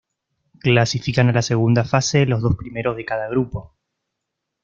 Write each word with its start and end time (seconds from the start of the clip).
Clasifican 0.57 1.29
a 1.29 1.31
la 1.31 1.43
segunda 1.43 1.83
fase 1.85 2.25
los 2.25 2.41
dos 2.41 2.55
primeros 2.55 2.95
de 2.97 3.05
cada 3.05 3.27
grupo. 3.29 3.75